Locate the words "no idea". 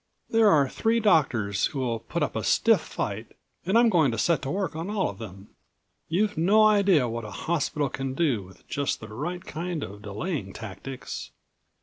6.39-7.07